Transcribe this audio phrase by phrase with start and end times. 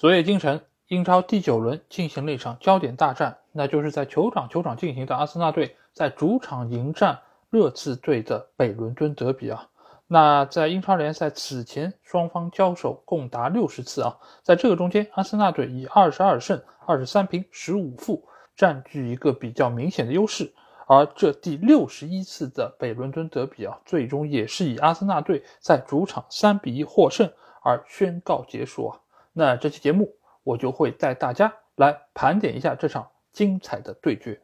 [0.00, 9.68] 昨夜今晨，英超第九轮进行了一场焦点大战，那就是在酋长球场进行的阿森纳队在主场迎战热刺队的北伦敦德比啊。
[10.06, 18.26] 那在英超联赛此前双方交手共达六十次啊，在这个中间，阿森纳队以二十二胜、二十三平、十五负
[18.56, 20.50] 占据一个比较明显的优势。
[20.86, 27.30] 而这第六十一次的北伦敦德比啊，最终也是以阿森纳队在主场三比一获胜
[27.62, 28.98] 而宣告结束啊。
[29.32, 34.40] 那这期节目，我就会带大家来盘点一下这场精彩的对决。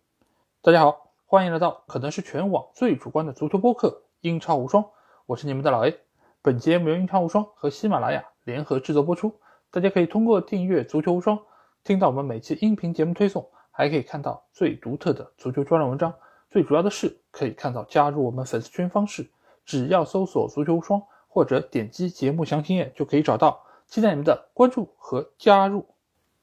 [0.62, 3.88] 大家好，欢迎来到可能是全网最主观的足球播客
[4.20, 4.84] 《英超无双》，
[5.26, 5.98] 我是你们的老 A。
[6.40, 9.40] 本节目由英超无双和喜马拉雅联合制作播出。
[9.72, 11.36] 大家可以通过订阅《足球无双》，
[11.82, 16.14] 听到我们每期音频节目推送，还可以看到最独特的足球专栏文章。
[16.48, 19.28] 最主要的是，可以看到加入我们粉丝群方式，
[19.64, 23.65] 只要搜索“足球无双”或者点击节目详情页就可以找到。
[23.86, 25.86] 期待你们的关注和加入。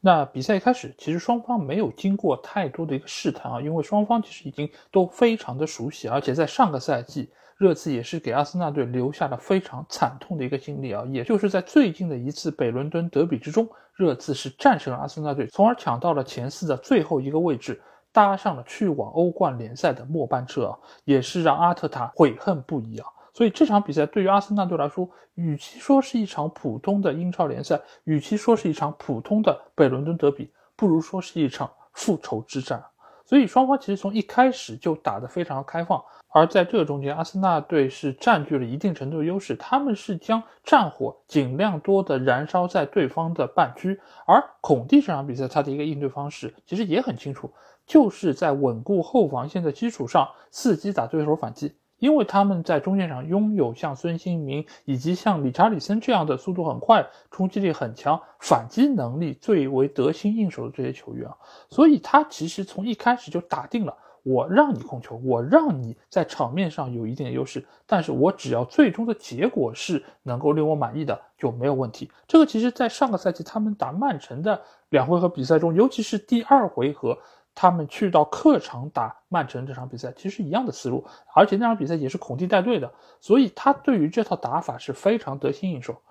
[0.05, 23.07] 那比赛一开始，其实双方没有经过太多的一个试探啊，因为双方其实已经都非常的熟悉，而且在上个赛季，热刺也是给阿森纳队留下了非常惨痛的一个经历啊，也就是在最近的一次北伦敦德比之中，热刺是战胜了阿森纳队，从而抢到了前四的最后一个位置，搭上了去往欧冠联赛的末班车啊，也是让阿特塔悔恨不已啊。
[23.33, 32.83] 所以这场比赛对于阿森纳队来说，与其说是一场普通的英超联赛，与其说是一场普通的北伦敦德比，不如说是一场复仇之战。
[33.25, 43.99] 所以双方其实从一开始就打得非常开放，而在这中间，阿森纳队是占据了一定程度的优势，他们是将战火尽量多的燃烧在对方的半区。
[44.27, 47.51] 而孔蒂这场比赛他的一个应对方式其实也很清楚，
[47.87, 51.73] 就是在稳固后防线的基础上，伺机打对手反击。
[52.03, 61.37] 因为他们在中线上拥有像孙兴民以及像理查里森这样的速度很快、冲击力很强、反击能力最为得心应手的这些球员啊，
[61.69, 72.11] 所以他其实从一开始就打定了，我让你控球，我让你在场面上有一定的优势，但是我只要最终的结果是能够令我满意的就没有问题。
[72.27, 77.17] 这个其实，在上个赛季他们打曼城的两回合比赛中，尤其是第二回合。
[77.55, 86.01] 他们去到客场打曼城这场比赛，其实一样的思路，而且那场比赛也是孔蒂带队的，所以他对于这套打法是非常得心应手。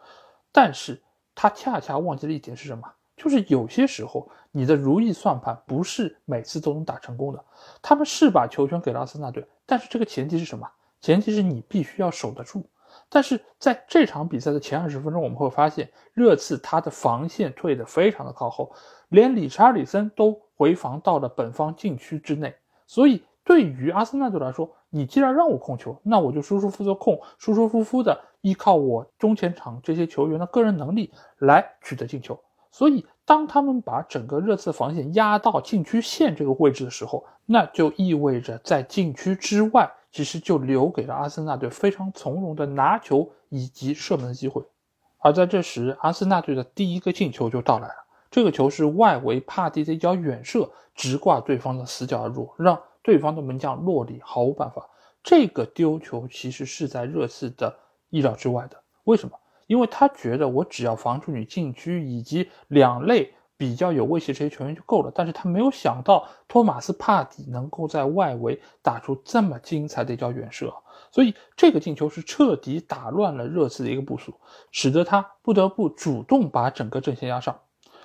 [0.52, 1.02] 但是
[1.34, 2.90] 他恰恰忘记了一点是什么？
[3.16, 7.44] 就是有些时候你的如意算盘不是每次都能打成功的。
[7.80, 10.68] 他们是把球权给了阿森纳队，但是这个前提是什么？
[11.00, 12.64] 前提是你必须要守得住。
[13.12, 18.72] 但是在这场比赛的前二十分钟，我们会发现热刺他的防线退得非常的靠后，
[19.10, 20.40] 连理查里森都。
[20.54, 22.54] 回防到了本方禁区之内，
[22.86, 32.38] 所以对于阿森纳队来说，你既然让我控球，那我就舒舒服服控，舒舒服服的依靠我中前场这些球员的个人能力来取得进球。
[32.70, 44.62] 所以，当他们把整个热刺防线压到禁区线这个位置的时候，那就意味着在禁区之外，其实就留给了阿森纳队非常从容的拿球以及射门的机会。
[45.18, 47.94] 而在这时，阿森纳队的第一个进球就到来了。
[48.30, 54.88] 这个球是外围帕蒂的一脚远射，直挂对方的死角而入，让对方的门将洛里毫无办法。
[55.22, 57.76] 这个丢球其实是在热刺的
[58.10, 58.76] 意料之外的。
[59.04, 59.38] 为什么？
[59.68, 65.12] 因为他觉得我只要防住你禁区以及两类比较有威胁这些球员就够了。
[65.14, 70.74] 但是他没有想到托马斯帕蒂能够在外围打出这么精彩的一脚远射，
[71.12, 74.34] 所以这个进球是彻底打乱了热刺的一个部署，
[74.72, 77.56] 使得他不得不主动把整个阵线压上。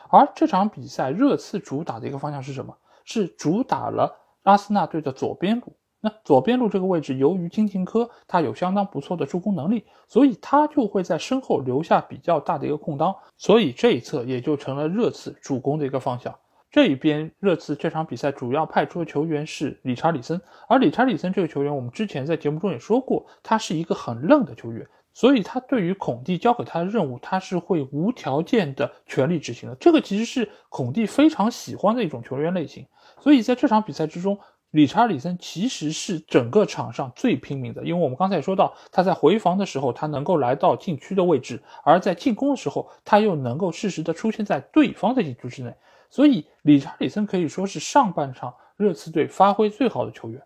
[0.10, 2.78] 而这场比赛，热刺主打的一个方向是什么？
[3.04, 5.76] 是主打了阿森纳队的左边路。
[6.00, 16.34] 那左边路这个位置，由于金琴科他有相当不错的助攻能力，所以他就会在身后留下比较大的一个空当，所以这一侧也就成了热刺主攻的一个方向。
[16.70, 24.88] 这一边，热刺这场比赛主要派出的球员是理查里森，而理查里森这个球员，我们之前在节目中也说过，他是一个很愣的球员。
[25.14, 29.76] 所以他对于孔蒂交给他的任务，他是会无条件的全力执行的。
[29.80, 32.86] 这个其实是孔蒂非常喜欢的一种球员类型。
[33.20, 34.38] 所以在这场比赛之中，
[34.72, 37.84] 理查里森其实是整个场上最拼命的。
[37.84, 45.74] 因为我们刚才也说到，他在回防的时候，他能够来到禁区的位置；而在进攻的时候，他又能够适时的出现在对方的禁区之内。
[46.10, 50.42] 所以理查里森可以说是上半场热刺队发挥最好的球员。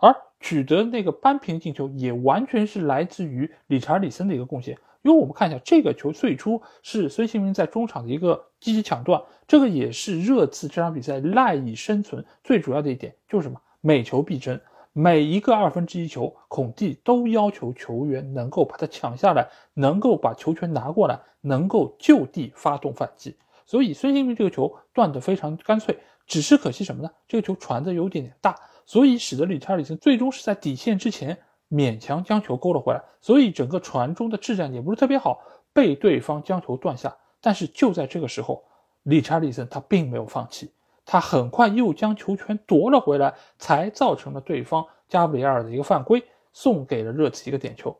[0.00, 0.14] 而
[0.44, 4.76] 取得那个扳平进球，也完全是来自于理查里森的一个贡献。
[5.00, 13.58] 因为我们看一下这个球，最初是孙兴民在中场的一个积极抢断，这个也是热刺这场比赛赖以生存最主要的一点，就是什么？
[13.80, 14.60] 每球必争，
[14.92, 23.34] 每一个二分之一球，孔蒂都要求球员能够把它抢下来，能够把球权拿过来，能够就地发动反击。
[23.64, 25.98] 所以孙兴民这个球断得非常干脆。
[26.26, 27.10] 只是可惜什么呢？
[27.28, 31.38] 这个球传的有点点大，所以使得理查里森最终是在底线之前
[31.70, 33.02] 勉强将球勾了回来。
[33.20, 35.40] 所以整个传中的质量也不是特别好，
[35.72, 37.16] 被对方将球断下。
[37.40, 38.64] 但是就在这个时候，
[39.02, 40.70] 理查利森他并没有放弃，
[41.04, 46.22] 他很快又将球权夺了回来，才造成了对方加布里埃尔的一个犯规，
[46.52, 47.94] 送给了热刺一个点球。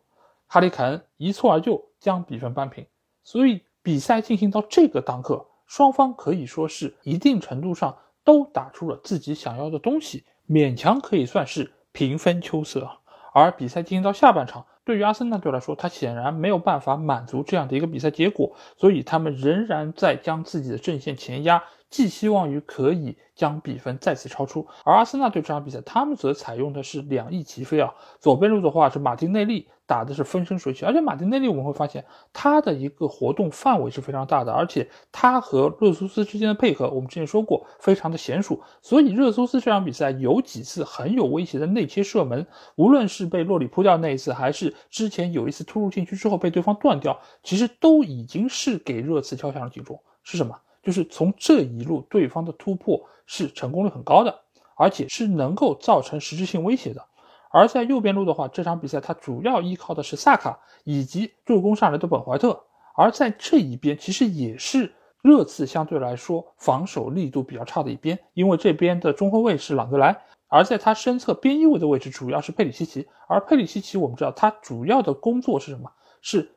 [0.46, 2.86] 哈里凯恩一蹴而就，将比分扳平。
[3.22, 12.98] 所以比赛进行到这个当刻，双方可以说是一定程度上都打出了自己想要的东西，勉强可以算是平分秋色。
[13.32, 14.66] 而比赛进行到下半场。
[14.84, 24.66] 对于阿森纳队来说，他显然没有办法满足这样的一个比赛结果，所以他们仍然在将自己的阵线前压，寄希望于可以将比分再次超出。
[24.84, 29.68] 而阿森纳队这场比赛，他们则采用的是两翼齐飞啊，左边路的话是马丁内利。
[29.86, 42.46] 打的是风生水起，而且马丁内利我们会发现他的一个活动范围是非常大的，而且他和热苏斯之间的配合，我们之前说过非常的娴熟，所以热苏斯这场比赛有几次很有威胁的内切射门，
[42.76, 50.00] 无论是被洛里扑掉那一次，还是之前有一次突入禁区之后被对方断掉，其实都已经是给热刺敲响了警钟。
[50.22, 50.58] 是什么？
[50.82, 54.40] 就是从这一路对方的突破是成功率很高的，
[54.76, 57.06] 而且是能够造成实质性威胁的。
[57.54, 62.64] 而在右边路的话，这场比赛他主要依靠的是萨卡以及助攻上来的本怀特。
[62.96, 64.92] 而在这一边，其实也是
[65.22, 73.06] 热刺相对来说防守力度比较差的一边，因为这边的中后卫是朗格莱，而在他身侧边翼位的位置主要是佩里西奇。
[73.28, 75.92] 而佩里西奇我们知道他主要的工作是什么？
[76.20, 76.56] 是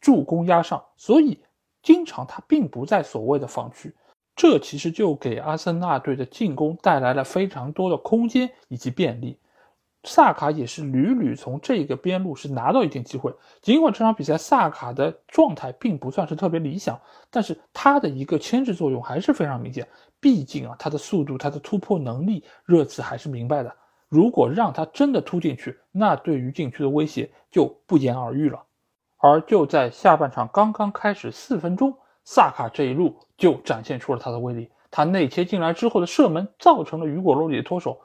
[0.00, 1.42] 助攻压上，所以
[1.82, 3.92] 经常他并不在所谓的防区，
[4.36, 9.36] 这其实就给阿森纳队的进攻带来了非常多的空间以及便利。
[10.08, 16.98] 萨卡也是屡屡从这个边路是拿到一定机会，尽管这场比赛萨卡的状态并不算是特别理想，
[17.30, 19.86] 但是他的一个牵制作用还是非常明显。
[20.18, 23.72] 毕竟啊，他的速度、他的突破能力，热刺还是明白的。
[24.08, 28.64] 如果让他真的突进去，那对于禁区的威胁就不言而喻了。
[29.18, 31.94] 而就在下半场刚刚开始四分钟，
[32.24, 34.70] 萨卡这一路就展现出了他的威力。
[34.90, 38.00] 他内切进来之后的射门，造成了雨果·洛里的脱手。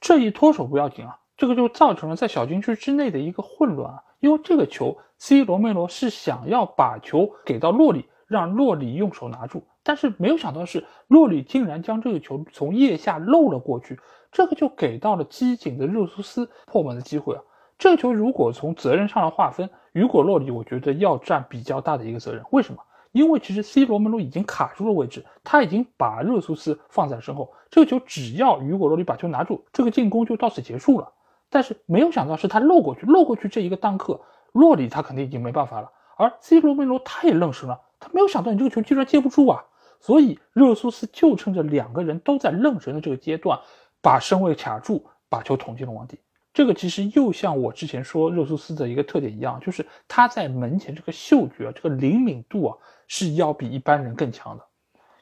[0.00, 1.18] 这一脱手不要紧啊。
[1.38, 14.00] 这个就造成了在小禁区之内的一个混乱啊，因为这个球，C 罗梅罗是想要把球给到洛里，让洛里用手拿住，但是没有想到是洛里竟然将这个球从腋下漏了过去，
[14.32, 17.42] 这个就给到了机警的热苏斯破门的机会啊。
[17.78, 22.82] 这个球如果从责任上来划分，雨果洛里我觉得要占比较大的一个责任，为什么？
[23.12, 31.12] 因为其实 C 罗梅罗已经卡住了位置，他已经把热苏斯放在了身后，这个球只要雨果洛里把球拿住，这个进攻就到此结束了。
[31.50, 34.20] 但是没有想到是他漏过去，漏过去这一个当刻，
[34.52, 35.90] 洛里他肯定已经没办法了。
[36.16, 39.64] 而 C 罗梅罗他也愣神了，他没有想到你这个球居然接不住啊！
[40.00, 43.58] 所以热苏斯就趁着两个人都在愣神的这个阶段，
[44.00, 46.18] 把身位卡住，把球捅进了网底。
[46.52, 54.64] 这个其实又像我之前说热苏斯的一个特点一样，就是他在门前这个嗅觉、这个灵敏度啊，是要比一般人更强的。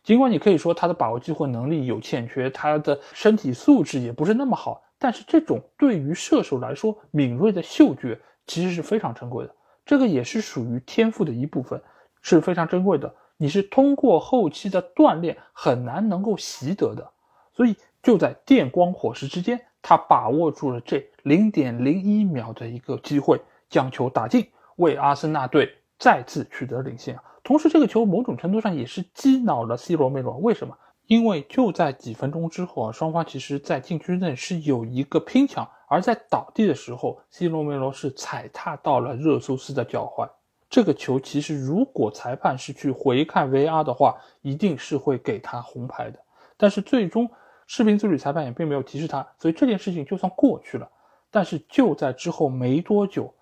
[0.03, 4.83] 尽管你可以说他的把握机会能力有欠缺，他的身体素质也不是那么好。
[4.99, 9.55] 但是这种对于射手来说敏锐的嗅觉其实是非常珍贵的，
[9.85, 11.83] 这个也是属于天赋的一部分，
[12.23, 13.15] 是非常珍贵的。
[13.37, 17.11] 你是通过后期的锻炼很难能够习得的，
[17.53, 27.19] 所以就在电光火石之间，他把握住了这零点零一秒的一个机会，将球打进，为阿森纳队再次取得领先。
[27.45, 30.79] 同时，这个球某种程度上也是激恼了 C 罗梅罗，为什么？
[31.07, 40.29] 因为就在几分钟之后啊，双方其实在禁区内是有一个拼抢，而在倒地的时候，C 罗梅罗是踩踏到了热苏斯的脚踝。
[40.69, 46.19] 这个球其实如果裁判是去回看 VR 的话，一定是会给他红牌的。
[46.57, 47.31] 但是最终
[47.69, 50.91] 视频助理裁判也并没有提示他，所以这件事情就算过去了。
[51.31, 53.33] 但是就在之后没多久，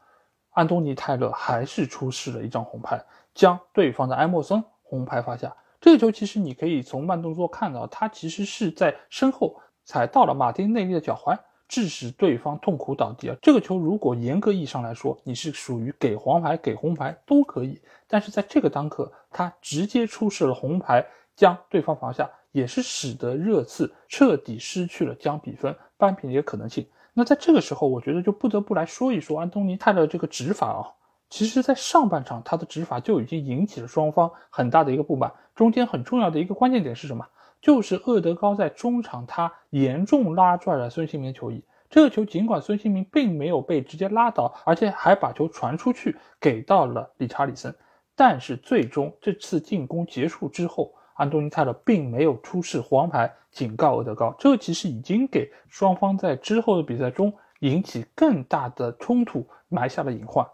[0.51, 3.03] 安东尼泰勒还是出示了一张红牌，
[3.35, 5.57] 将对方的埃莫森红牌罚下。
[5.85, 11.39] 这个球其实你可以从慢动作看到，他其实是在身后踩到了马丁内利的脚踝，
[11.69, 13.37] 致使对方痛苦倒地啊。
[13.43, 21.05] 这个球如果严格意义上来说，你是属于给黄牌、给红牌都可以，但是在这个当刻，他直接出示了红牌，
[21.37, 26.87] 将对方罚下，也是使得热刺彻底失去了将比分扳平的一个可能性。
[27.13, 30.89] 那在这个时候，我觉得就不得不来说一说安东尼泰勒这个执法啊。
[31.37, 35.33] 其实，在上半场他的执法就已经引起了双方很大的一个不满。
[35.53, 37.27] 中间很重要的一个关键点是什么？
[37.61, 41.61] 就是厄德高在中场他严重拉拽了孙兴民的球衣。
[41.91, 47.75] 这个球尽管孙兴民并没有被直接拉倒，而且还把球传出去给到了理查里森，
[48.15, 60.47] 但是最终这次进攻结束之后，安东尼泰勒并没有出示黄牌警告厄德高，这其实已经给双方在之后的比赛中引起更大的冲突埋下了隐患。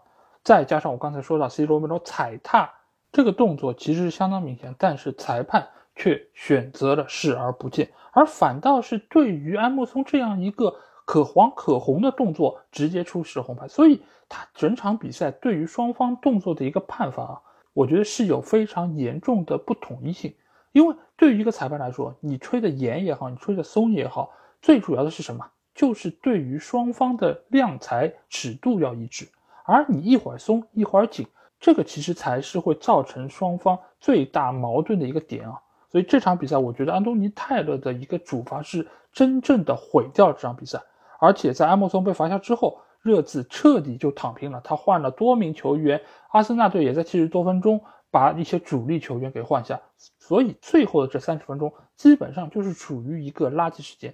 [0.43, 2.71] 再加上我刚才说到 C 罗梅罗踩踏
[3.11, 17.41] 这个动作其实是相当明显，但是裁判却选择了视而不见，而反倒是对于安慕松这样一个可黄可红的动作直接出示红牌，所以他整场比赛对于双方动作的一个判罚啊。
[17.73, 20.33] 我觉得是有非常严重的不统一性，
[20.71, 24.31] 因为对于一个裁判来说，你吹的严也好，你吹的松也好，
[24.61, 25.45] 最主要的是什么？
[25.73, 29.25] 就是对于双方的量裁尺度要一致。
[29.71, 31.25] 而你一会儿松一会儿紧，
[31.59, 35.61] 这个其实才是会造成双方最大矛盾的一个点啊。
[35.89, 40.81] 所以这场比赛，我觉得安东尼泰勒的一个主罚是真正的毁掉了这场比赛。
[41.19, 42.79] 而且在埃莫松被罚下之后。
[43.03, 45.99] 热刺彻底就躺平了，他换了多名球员，
[46.29, 49.81] 阿森纳队也在七十多分钟把一些主力球员给换下，
[50.19, 54.13] 所以最后的这三十分钟基本上就是处于一个垃圾时间。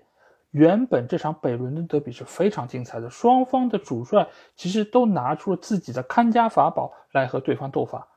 [0.52, 8.08] 原本这场北伦敦德比是非常精彩的，双方的主帅其实都拿出了自己的看家法宝来和对方斗法，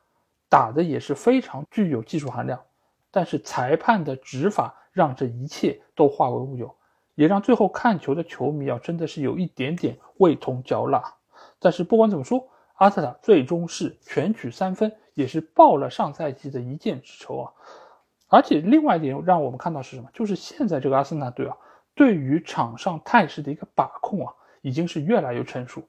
[0.49, 2.61] 打的也是非常具有技术含量，
[3.11, 6.75] 但是裁判的执法让这一切都化为乌有。
[7.17, 11.03] 也让最后看球的球迷啊，真的是有一点点味同嚼蜡。
[11.59, 17.53] 但是不管怎么说，阿特塔最终是全取三分，也是报了上赛季的一箭之仇啊。
[18.29, 20.09] 而且另外一点让我们看到是什么？
[20.15, 21.57] 就是现在这个阿森纳队啊，
[21.95, 24.33] 对于场上态势的一个把控啊，
[24.63, 25.83] 已经是越来越成熟，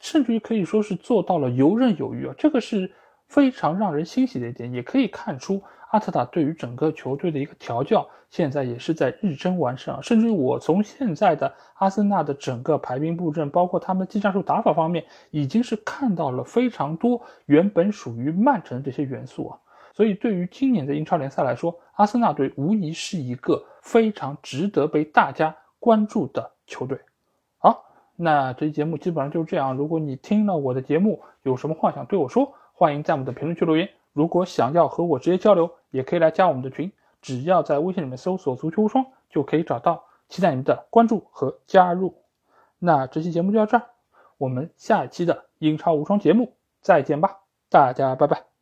[0.00, 2.34] 甚至于可以说是做到了游刃有余啊。
[2.36, 2.90] 这个是
[3.28, 5.62] 非常让人欣喜的一点，也可以看出。
[5.92, 10.00] 阿特塔对于整个球队的一个调教，现在也是在日臻完善啊。
[10.02, 19.58] 甚至于我从现在的阿森纳的整个排兵布阵，包括他们技战术打法方面，已经是看到了非常多原本属于曼城这些元素啊。
[19.94, 26.98] 所以对于今年的英超联赛来说，阿森纳队无疑是一个非常值得被大家关注的球队。
[27.58, 27.84] 好，
[28.14, 29.76] 那这期节目基本上就是这样。
[29.76, 33.90] 如果你听了我的节目，有什么话想对我说，欢迎在我们的评论区留言。
[34.12, 40.04] 如果想要和我直接交流，也可以来加我们的群，只要在微信里面搜索“足球无双”就可以找到。
[40.28, 42.16] 期待你们的关注和加入。
[42.80, 43.86] 那这期节目就到这儿，
[44.38, 47.38] 我们下一期的英超无双节目再见吧，
[47.70, 48.55] 大家拜拜。